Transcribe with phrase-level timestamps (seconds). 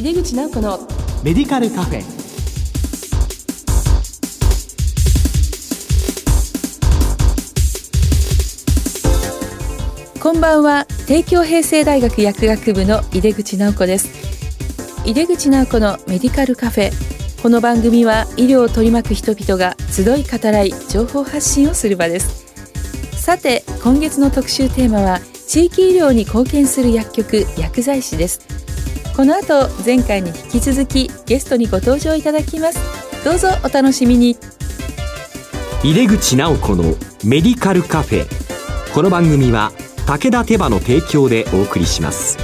[0.00, 0.78] 井出口直子の
[1.22, 2.02] メディカルカフェ。
[10.18, 10.86] こんばんは。
[11.06, 14.08] 帝京平成大学薬学部の井出口直子です。
[15.04, 16.92] 井出口直子のメディカルカフェ。
[17.42, 22.46] この番組は医療を取り巻く人々が集い語らい情報発信をする場です。
[23.20, 28.60] さて今月の特集テーマは地域医療に貢献する薬局薬剤師です
[29.16, 32.78] この後前回に引き続きゲストにご登場いただきます。
[33.24, 34.36] どうぞお楽しみに。
[35.82, 36.84] 入れ口直子の
[37.24, 38.26] メディカルカフェ
[38.94, 39.72] この番組は
[40.06, 42.38] 武田手羽の提供でお送りします。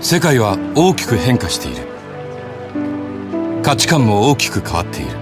[0.00, 1.92] 世界は大きく変化している。
[3.62, 5.21] 価値観も大きく変わっている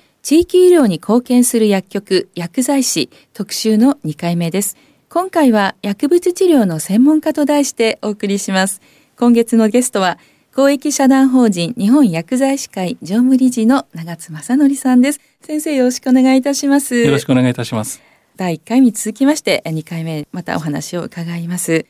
[0.23, 4.77] 地域医療に貢献する薬局薬剤師特集の2回目です。
[5.09, 8.81] 今回は薬物治療の専門家と題してお送りします。
[9.17, 10.19] 今月のゲストは
[10.55, 15.19] 公益社団法人日本薬剤師会常務理事の長津正則さんです。
[15.41, 16.95] 先生よろしくお願いいたします。
[16.97, 17.99] よろしくお願いいたします。
[18.35, 21.87] 第1回に続きまして2回目またお話を伺います。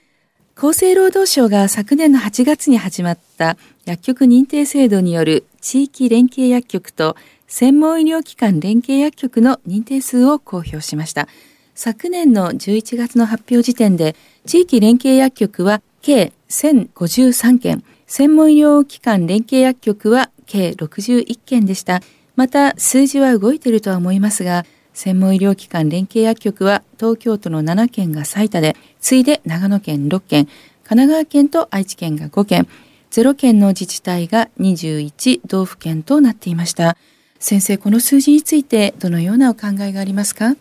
[0.56, 7.16] 厚生労働省が昨年の8月に始まった薬局認定制度による地域連携薬局と
[7.52, 11.28] 専門医療機関連携薬局の認定数を公表しました
[11.76, 22.02] 昨年の11月の発表時点で地域連携薬局は計1053件専門医療機関連携薬局は計61件でした。
[22.36, 32.68] また数字は動いているとは思いますが、専門医療機関連携薬局は東京都の7件が最多で、次いで長野県6件、神奈川県と愛知県が5件、
[33.12, 36.98] 0件の自治体が21道府県となっていました。
[37.42, 40.56] 先生、この数字についてどのようなお考えがありますか？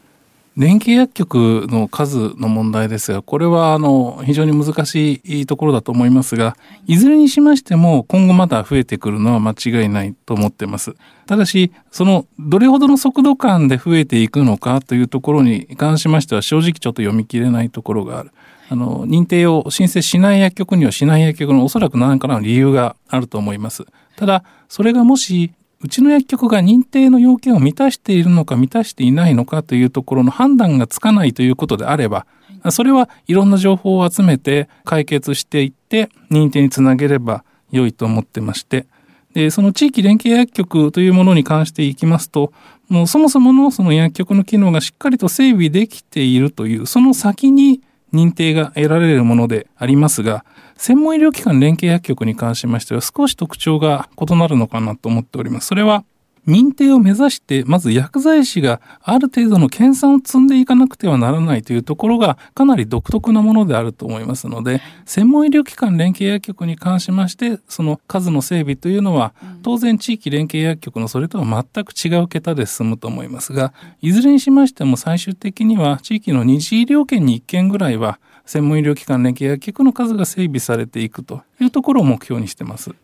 [0.56, 10.96] 連携薬局の数の問題ですが、これはあの非常に難しいところだと思いますが、いずれにしましても今後まだ増えてくるのは間違いないと思っています。
[11.26, 18.30] ただし、そのどれほどの速度感で増えていくのかというところに関しましては正直ちょっと読み切れないところがある。
[18.70, 23.84] あの、認定を申請しない薬局にはしない薬局のおそらく何かの理由があると思います。
[24.16, 25.52] ただ、それがもし
[25.82, 32.26] うちの薬局が認定の要件を満たしているのか満たしていないのかというところの判断がつかないということであれば、
[32.70, 38.86] それはいろんな情報を集めて解決していって認定につなげれば良いと思ってまして、
[39.32, 42.52] で、その地域連携薬局というものに関していきますと、
[42.90, 47.80] もうそもそものその薬局の機能がしっかりと整備できているという、その先に
[48.12, 50.44] 認定が得られるものでありますが、
[50.80, 55.66] 専門医療機関連携薬局に関しましては少し特徴が異なるのかなと思っております。
[55.66, 56.04] それは
[56.48, 82.94] 認定を目指してまず薬剤師がある程度の研鑽を積んでいかなくてはならないというところがかなり独特なものであると思いますので専門医療機関連携薬局に関しましてその数の整備というのは当然地域連携薬局のそれとは全く違う桁で進むと思いますがいずれにしましても最終的には地域の二次医療圏に1件ぐらいは専門医療機関連携薬局の数が整備されていくというところを目標にしてます。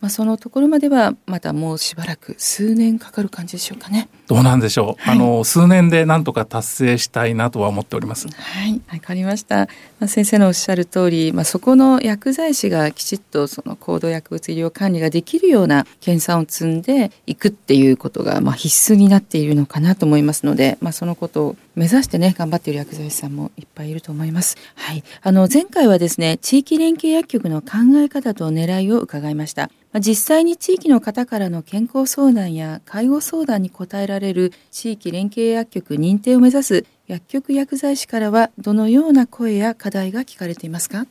[0.00, 4.08] まあ、そのところまではまたもうしばらく数年かかる感じでしょうかね。
[4.28, 5.02] どうなんでしょう。
[5.02, 8.28] はい、あの数年でなんとか達成したいなとは思っております。
[8.28, 9.68] はい、わかりました。
[9.98, 24.56] まあ、先生のおっしゃる通り、まあそこの薬剤師がきちっとその高度薬物医療管理ができるような検査を積んでいくっていうことがまあ必須になっているのかなと思いますので、まあそのことを目指してね頑張っている薬剤師さんもいっぱいいると思います。
[24.76, 29.59] はい、あの前回はですね地域連携薬局の考え方と狙いを伺いました。
[29.98, 41.06] 実際に地域の方からの健康相談や介護相談に応えられる地域連携薬局認定を目指す薬局薬剤師からはどのような声や課題が聞かれていますか？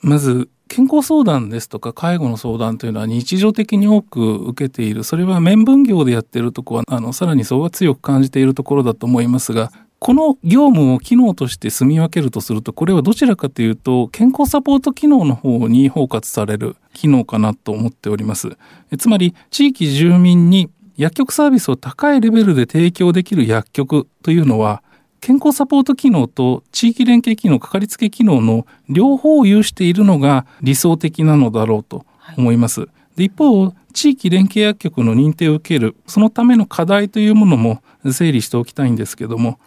[0.00, 5.04] まず健康相談ですとか介護の相談というのは日常的に多く受けている。
[5.04, 9.70] それは面分業でやっているところはあのさらにそうは強く感じているところだと思いますが
[10.06, 18.56] この業務を機能として住み分けるとすると、これはどちらかというと、健康サポート機能の方に包括される機能かなと思っております。
[18.98, 24.84] つまり、地域住民に薬局サービスを高いレベルで提供できる薬局というのは、
[25.20, 32.06] 健康サポート機能と地域連携機能、かかりつけ機能の両方を有しているのが理想的なのだろうと
[32.38, 32.86] 思います。
[33.16, 37.82] で一方、地域連携薬局の認定を受ける、そのための課題というものも
[38.12, 39.58] 整理しておきたいんですけども、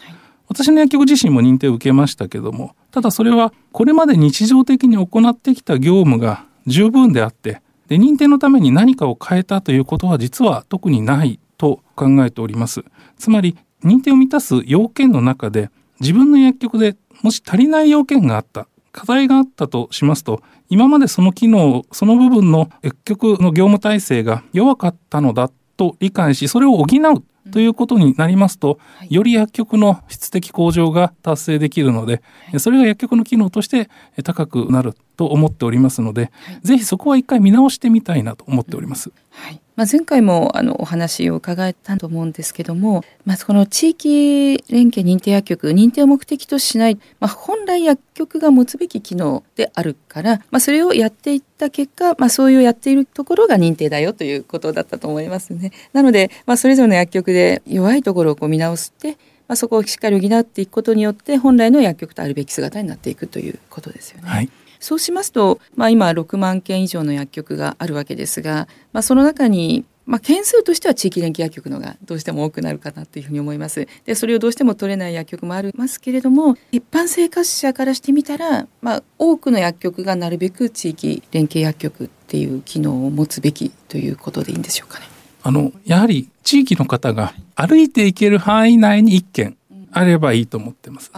[0.49, 12.83] 私の薬局自身も認定を受けましたけども、ただそれはこれまで日常的に行ってきた業務が十分であって、で認定のために何かを変えたということは実は特にないと考えております。
[13.17, 15.69] つまり認定を満たす要件の中で
[15.99, 28.79] 自分の薬局でもし足りない要件があった課題があったとしますと今までその機能その部分の薬局の業務体制が弱かったのだと理解しそれを補うということになりますと、
[29.09, 32.21] より薬局の質的向上が達成できるので、
[32.57, 33.89] それが薬局の機能として
[34.23, 39.11] 高くなると思っておりますので、はい、ぜひそこは一回見直してみたいなと思っております。
[39.31, 55.71] はいまあ、前回もあのお話を伺えたと思うんですけども、まずこの地域連携認定薬局、認定を目的としない、まあ、本来薬局が持つべき機能であるから、まあ、それをやっていった結果、まあ、そういうやっているところが認定だよということだったと思いますね。
[55.91, 59.17] なので、まあ、それぞれの薬局で弱いところをこう見直して、
[59.49, 64.29] まあ、そこをしっかり補っていくことによって本来の薬局とあるべき姿になっていくということですよね。
[64.29, 73.87] はいそうしますと、まあ、今6万件以上の薬局があるわけですが、まあ、その中にまあ、件数としては地域連携薬局のがどうしても多くなるかなというふうに思います。
[74.05, 85.05] で、それをどうしても取れない薬局もありますけれども、一般生活者からしてみたら、まあ、多くの薬局がなるべく地域連携薬局っていう機能を持つべきということでいいんでしょうかね。
[85.43, 89.57] あの、やはり地域の方が歩いていける範囲内に1件
[89.91, 91.11] あればいいと思ってます。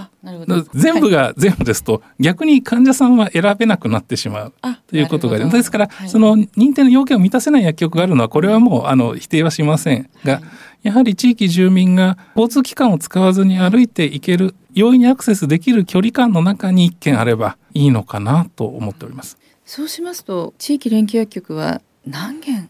[0.74, 4.54] 全部が全部ですと、逆に患者さんは選べなくなってしまう
[4.88, 5.40] ということが。
[5.40, 10.44] ですから、はい、その認定の要件を満たせない薬局があるのはこれはもうあの否定はしませんが、はい、
[10.84, 19.38] やはり地域住民が交通機関を使わずに歩いていける容易にアクセスできる距離感の中に1件あればいいのかなと思っております。
[19.66, 22.70] そうしますと地域連携薬局は何件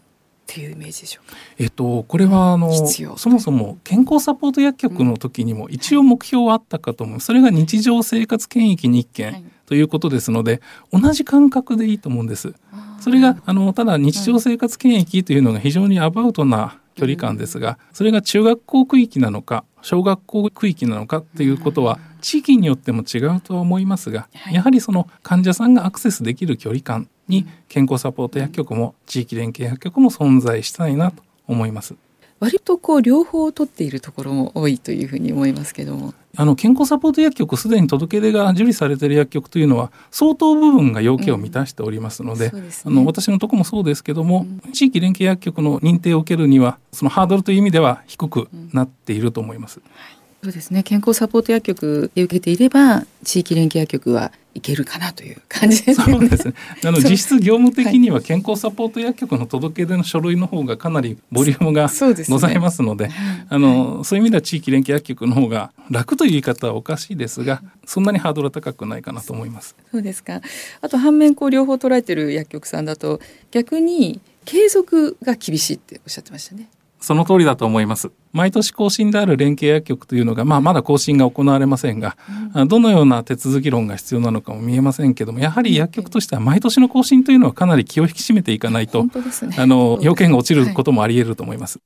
[0.52, 1.36] っていうイメージでしょうか？
[1.58, 2.70] えっとこれはあの
[3.16, 7.20] そもそも健康サポート薬局の時にも一応目標はあったかと思う。
[7.20, 10.60] それが日常生活検疫に1件ということですので、
[10.92, 12.52] 同じ感覚でいいと思うんです。
[13.00, 31.94] それがあのただ日常生活検疫というのが非常にアバウトな距離感ですが、それが中学校区域なのか小学校区域なのかっていうことは地域によっても違うとは思いますが、やはりその患者さんがアクセスできる距離感に健康サポート薬局も地域連携薬局も存在したいなと思います。
[32.42, 36.12] 割とこう両方を取っているところも多いというふうに思いますけども。
[36.36, 49.76] あの健康サポート薬局すでに届け出が受理されている薬局というのは相当部分が要件を満たしておりますのでうんでね、あの私のとこもそうですけども、うん、地域連携薬局の認定を受けるにはそのハードルという意味では低くなっていると思います。
[49.76, 56.12] うんはいそうですね健康サポート薬局で受けていれば地域連携薬局はいけるかなという感じですね。
[56.12, 56.54] そうですね。
[56.84, 61.90] あの実質業務的には健康サポート薬局の届け出の書類の方がかなりボリュームが
[62.28, 69.74] ございますので、でね、あの、はい、そういう意味では地域連携薬局の方が楽という言い方はおかしいですが、そんなにハードルは高くないかなと思います。
[69.90, 70.42] そうですか。
[70.82, 73.20] あと反面こう両方捉えてる薬局さんだと
[73.52, 76.68] 逆に継続が厳しいっておっしゃってましたね。
[77.00, 78.10] その通りだと思います。
[78.32, 82.16] 毎年更新である連携薬局というのが、まあ、まだ更新が行われませんが、
[82.54, 89.10] うん、どのような手続き論が必要なのかも見えませんけども、やはり薬局としては毎年の更新というのはかなり気を引き締めていかないと、ね、
[89.58, 91.78] あの、要件が落ちることもあり得ると思います。
[91.78, 91.82] はい。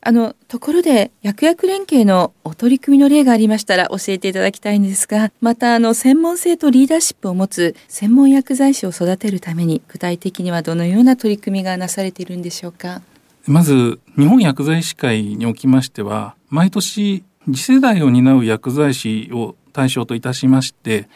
[0.00, 13.02] あの、ところで、薬薬連携のお取り組みの例がありましたら教えていただきたいんですが、また、あの、専門性とリーダーシップを持つ専門薬剤師を育てるために、具体的にはどのような取り組みがなされているんでしょうか？
[13.48, 21.08] まず日本薬剤師会におきましては毎年次世代を担う薬剤師を対象といたしまして、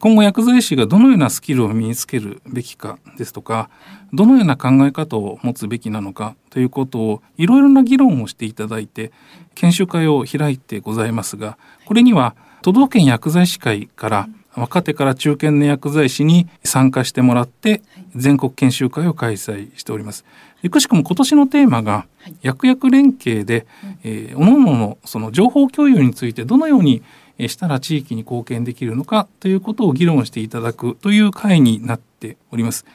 [0.00, 3.68] 今後薬剤師がどのようなスキルを身につけるべきかですとか
[4.14, 9.12] どのような考え方を持つべきなのかということをいろいろな議論をしていただいて
[9.54, 17.82] 研修会を開いてございますがこれには都道府県薬剤師会から若手から中堅の薬剤師に参加してもらって
[18.14, 20.24] 全国研修会を開催しております。
[20.64, 22.06] いくしくも今年のテーマが
[22.42, 23.66] 薬薬連携で、
[24.02, 27.02] えー、各々のその情報共有についてどのように
[27.38, 32.86] したら地域に貢献できるのかということを議論していただくという会になっております。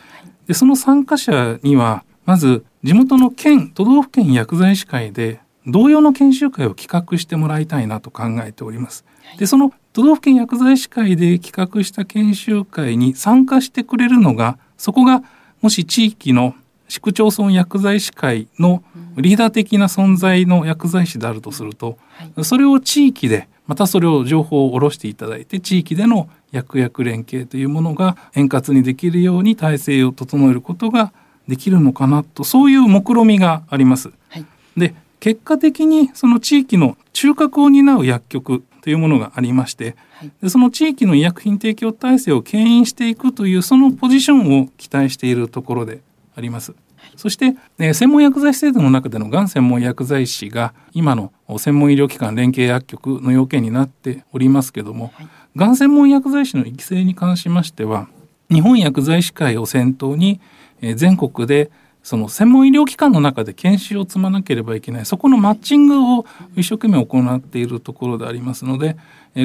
[0.48, 9.06] でその参加者にはまず地元の県都道府県薬剤師会で同様の研修会を企画してもらいたいなと考えております。
[9.38, 15.22] でその都道府県薬剤師会で企画した研修会に参加してくれるのがそこが
[15.62, 16.56] もし地域の
[16.90, 18.84] 市区町村薬剤師会の
[19.16, 21.98] リーダー的な存在の薬剤師であるとすると、
[22.44, 31.14] それを地域でまたそれを情報を下ろしていただいて地域での薬薬連携というものが円滑にできるように体制を整えることが
[31.48, 34.12] できるのかなとそういう目論みがあります。
[34.30, 39.96] はい、で結果的にその地域の中核を担う薬局というものがありまして、
[40.42, 46.02] はその地域の医薬品提供体制を牽引していくというそのポジションを期待しているところで
[46.40, 46.74] あります。
[47.16, 58.08] そして、え専門薬剤師制度の中でのがん専門薬剤師が今の専門医療機関連携薬局の要件になっておりますけども、はい、がん専門薬剤師の育成に関しましては
[58.50, 60.40] 日本薬剤師会を先頭に、
[60.82, 61.72] え全国で
[62.10, 66.26] その専門医療機関の中で研修を積まなければいけないそこのマッチングを
[66.56, 68.98] 一生懸命行っているところでありますので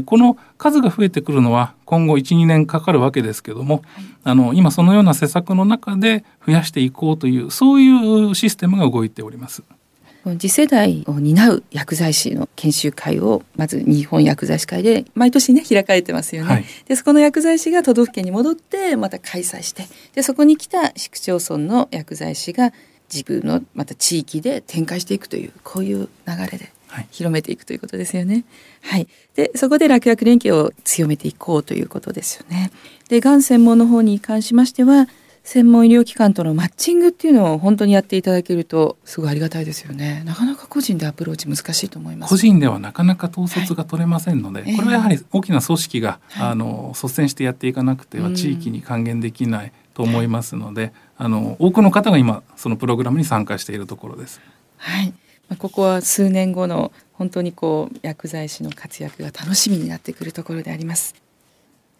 [0.06, 9.62] この数が増えてくるのは今後12年かかるわけですけども、はい、あの今そのような施策の中で増やしていこうというそういうシステムが動いております。
[10.32, 16.48] 次世代を担う薬剤師の研修会をまず日本薬剤師会で毎年ね開かれてますよね。
[16.48, 22.72] はい、でそこの薬剤師が都道府県に戻ってまた開催してでそこに来た市区町村の薬剤師が
[23.12, 26.72] 自分のまた地域で展開していくというこういう流れで
[27.10, 28.44] 広めていくということですよね。
[28.82, 32.70] はい、でそこで楽薬連携を強めていこうということですよね。
[33.08, 35.08] でがん専門の方に関しましては
[35.44, 40.22] 専門医療機関とのマッチングっていうのを本当にやっていただけるとすごいありがたいですよね。
[40.24, 42.30] なかなか個人でアプローチ難しいと思います。
[42.30, 54.40] 個人ではなかなか統率が取れませんので、はい、これはやはり大きな組織が、はい、あの率先してやっていかなくては地域に還元できないと思いますので、あの多くの方が今そのプログラムに参加しているところです。
[54.78, 55.12] はい。
[55.58, 61.14] ここは数年後の本当にこう薬剤師の活躍が楽しみになってくるところであります。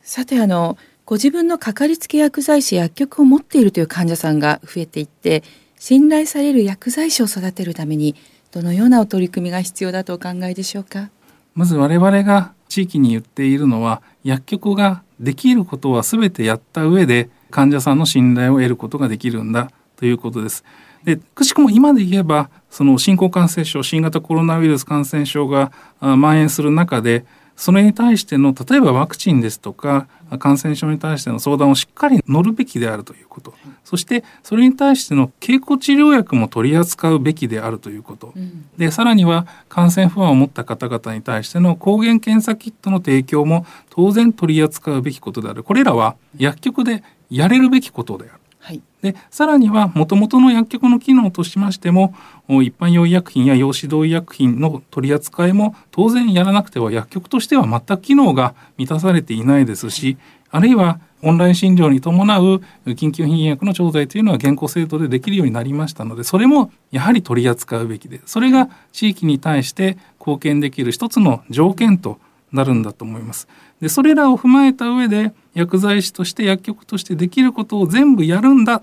[0.03, 5.43] さてあのご自分のかかりつけ薬剤師薬局を持っているという患者さんが増えていって
[5.79, 8.15] 信頼される薬剤師を育てるために
[8.53, 11.11] どのようなお取り組みが必要だとお考えでしょうか？
[11.55, 20.65] まず我々が地域に言っているのは薬局ができることは全てやった上で患者さんの信頼を得ることができるんだということです。
[21.05, 25.71] でくしくも今で言えばその新興感染症新型コロナウイルス感染症が
[26.01, 30.09] 蔓延する中でそれに対しての例えばワクチンですとか
[30.39, 48.44] 感染症に対しての相談をしっかり乗るべきであるということ、そしてそれに対しての経口治療薬も取り扱うべきであるということ、うん、でさらには感染不安を持った方々に対しての抗原検査キットの提供も当然取り扱うべきことであるこれらは薬局でやれるべきことである。
[48.65, 52.15] はい、でさらにはもともとの薬局の機能としましても
[52.49, 60.17] 一般用医薬品や用指導医薬品の取り扱いも当然やらなくては薬局としては全く機能が満たされていないですし
[60.51, 72.19] あるいはオンライン診療に伴う緊急品薬の調剤というのは現行制度でできるようになりましたのでそれもやはり取り扱うべきでそれが地域に対して貢献できる一つの条件と
[72.51, 73.47] なるんだと思います。
[73.83, 78.83] でそれらを踏まえた上で薬剤師として薬局としてできることを全部やるんだ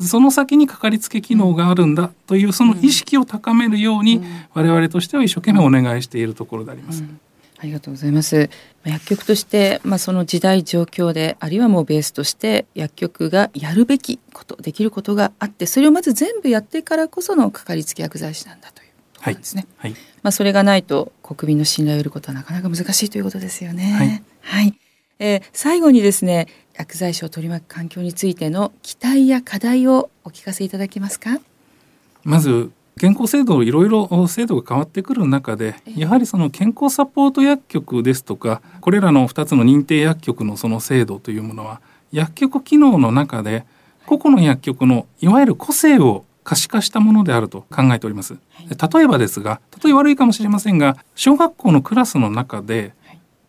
[0.00, 4.22] その先にかかりつけ機能があるんだというその意識を高めるように
[4.54, 7.02] 我々としては一生懸命お願いしているところであります。
[7.02, 7.20] うん
[7.60, 8.50] ありがとうございます。
[8.84, 19.66] 薬局として、まあ、その時代状況であるいはもうベースとして薬局がやるべきことできることがあってそれをまず全部やってからこそのかかりつけ薬剤師なんだということですね。
[19.78, 23.92] はい、はい、まあ、それがないと国民の信頼を得ることはなかなか難しいということですよね。
[23.92, 24.78] はい、はい
[25.18, 31.40] えー、最後にですね薬剤師を取り巻く環境についての期待や課題をお聞かせいただけますか？
[32.24, 41.80] まず健康制度いろいろ制度が変わってくる中でやはりその健康サポート薬局ですとかこれらの2つの認定薬局のその制度というものは
[42.12, 43.64] 薬局機能の中で
[44.06, 48.38] 個々の薬局のいわゆる個性を可視化したものであると考えております。
[48.68, 52.94] 例えばですが例え悪いかもしれませんが小学校のクラスの中で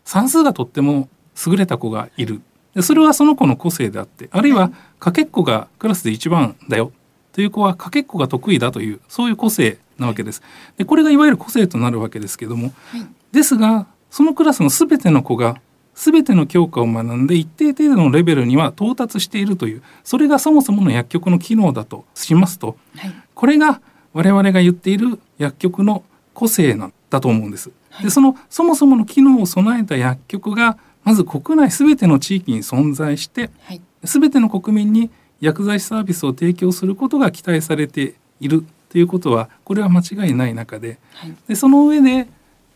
[0.04, 1.08] 算数がとっても
[1.46, 2.42] 優れた子がいる。
[2.80, 4.70] それはその子の個性であってあるいは
[5.00, 6.92] かけっこがクラスで一番だよ。
[7.32, 10.42] という子はかけっこが得意だというそういう個性なわけです。
[10.76, 15.60] でこれがいわゆる個性となるわけですけども、はい、ですがそのクラスの全ての子が
[15.94, 23.80] 全ての教科を学んで一定程度のレベルには到達しているというそれがそもそもの薬局の機能だとしますと、はい、これが
[24.12, 26.02] 我々が言っている薬局の
[26.34, 27.70] 個性なんだと思うんです。
[28.02, 40.98] でそのそもそもの機能を備えた薬局がまず国内全ての地域に存在して、はい、全ての国民に薬剤師サービスを提供することが期待されているということはこれは間違いない中で。
[41.14, 42.28] はい、でその上で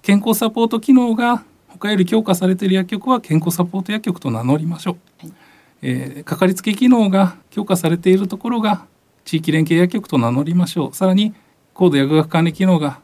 [0.02, 5.32] 健康サポート機能が他より強化されている薬局は健康サポート薬局と名乗りましょう、はい、
[5.82, 8.86] えー、かかりつけ機能が強化されているところが
[9.24, 10.94] 地域連携薬局と名乗りましょう。
[10.94, 11.34] さらに
[11.72, 13.00] 高度薬学管理機能が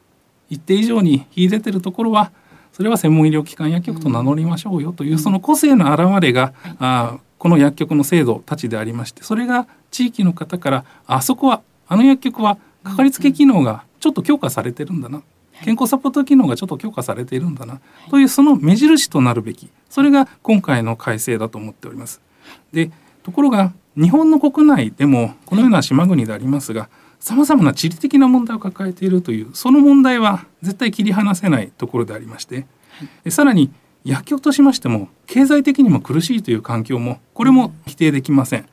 [0.48, 2.32] 一定以上に秀でているところは
[2.80, 15.22] そそれは専門医療機関薬局と名乗りましょうよというその個性の表れが、あこの薬局の制度たちでありましてそれが地域の方からあそこはあの薬局はかかりつけ機能がちょっと強化されてるんだな。
[15.62, 22.22] 健康サポート機能がちょっと強化されているんだなというその目印となるべきそれが今回の改正だと思っております。
[22.72, 22.90] で
[23.22, 26.88] ところが日本の国内でもこのような島国でありますが
[27.20, 32.66] さまざまな地理的な問題を抱えているというその問題は絶対切り離せないところでありまして
[33.28, 33.70] さらに
[34.04, 38.66] 薬局としましても経済的にも苦しいという環境もこれも否定できません。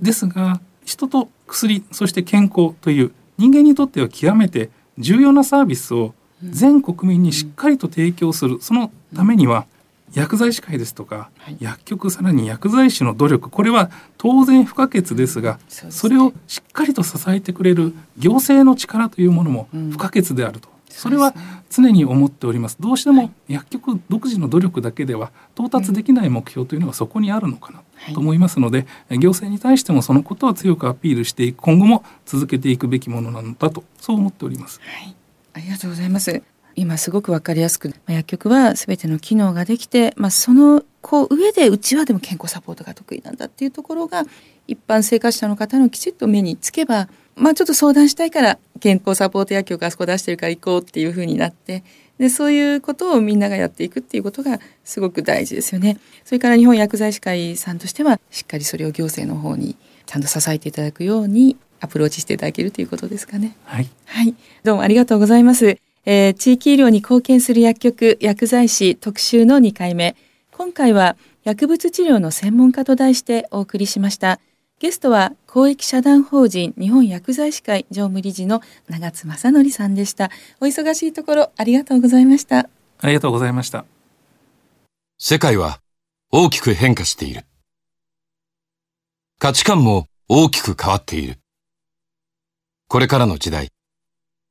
[0.00, 9.66] ですが人と薬そして健康という人間にとっては極めて重要なサービスを全国民にしっかりと提供するそのためには
[10.14, 11.30] 薬剤師会ですとか、
[11.60, 21.34] 薬局さらに薬剤師の努力これは当然不可欠ですがそれをしっかりと支えてくれる行政の力というものも不可欠であると、それは
[21.68, 22.76] 常に思っております。
[22.80, 27.82] どうしても薬局独自の努力だけでは到達できない目標というのがそこにあるのかな
[28.14, 34.80] と思いますので、行政に対してもそのことは強くアピールして今後も続けていくべきものなのだとそう思っております。
[34.80, 35.16] はい。
[35.54, 36.53] ありがとうございます。
[36.76, 44.24] 今すごくわかりやすく、まあ、薬局は全ての機能ができて、まあ、そのこう上でうちはでも健康サポートが得意なんだっていうところが
[44.66, 51.84] 一般生活者の方のきちっと目につけば、まあ、ちょっと相談したいから健康サポート薬局あそこ出してるから行こうっていうふうになって
[52.18, 55.98] でそういうことをみんながやっていくっていうことがすごく大事ですよね。
[56.24, 59.76] それから日本薬剤師会さんとしてはしっかりそれを行政の方に
[60.06, 63.56] ちゃんと支えていただくようにアプローチしていただけるということですかね。
[63.64, 63.88] はい。
[64.06, 64.34] はい。
[64.62, 65.76] どうもありがとうございます。
[66.06, 70.16] えー、地域医療に貢献する薬局薬剤師特集の2回目。
[70.50, 74.40] 今回は薬物治療の専門家と題してお送りしました。
[74.80, 80.30] ゲストは公益社団法人日本薬剤師会常務理事の長津正則さんでした。
[80.60, 82.68] お忙しいところありがとうございました。
[83.00, 83.84] ありがとうございました。
[85.18, 85.80] 世界は
[86.30, 87.46] 大きく変化している。
[89.38, 91.38] 価値観も大きく変わっている。
[92.88, 93.70] これからの時代、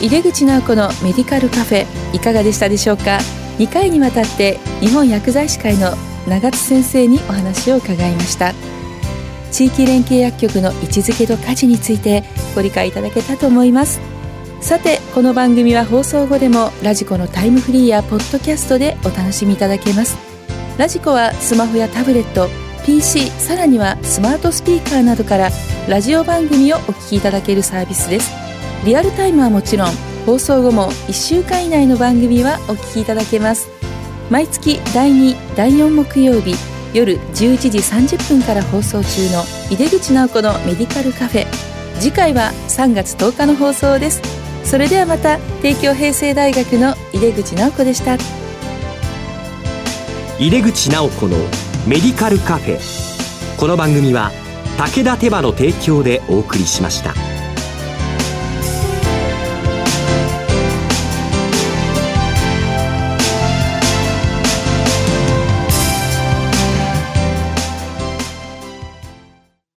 [0.00, 3.18] 井出口直子のメディカルカフェいかがでしたでしょうか
[3.58, 5.92] ？2回にわたって日本薬剤師会の
[6.26, 8.54] 長津先生にお話を伺いました。
[9.52, 14.00] 地域連携薬局の位置づけと価値についてご理解いただけたと思います。
[14.60, 20.16] さてこの番組は放送後でもラジコのタイムフリーやポッドキャストでお楽しみいただけます。
[20.78, 22.48] ラジコはスマホやタブレット
[22.86, 25.50] PC さらにはスマートスピーカーなどから
[25.88, 28.49] ラジオ番組をお聞きいただけるサービスです。
[28.84, 29.92] リアルタイムはもちろん
[30.24, 33.68] 放送後も1週間以内の番組はお聞きいただけます。
[34.30, 36.54] 毎月第2第4木曜日
[36.94, 41.46] 夜11時30分から放送中の井出口直子のメディカルカフェ。
[41.98, 44.22] 次回は3月10日の放送です。
[44.64, 48.16] それではまた帝京平成大学の井出口直子でした。
[50.38, 51.36] 井出口直子の
[51.86, 52.78] メディカルカフェ。
[53.58, 54.30] この番組は
[54.78, 57.29] 武田手羽の提供でお送りしました。